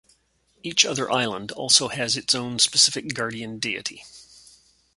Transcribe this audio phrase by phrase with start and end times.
[0.63, 4.03] Each other island also has its own specific guardian deity.